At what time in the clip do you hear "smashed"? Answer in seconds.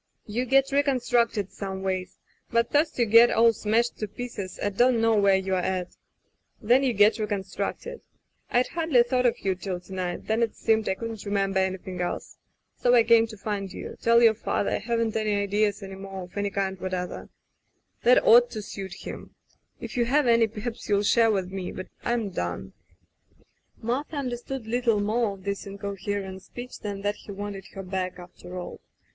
3.53-3.99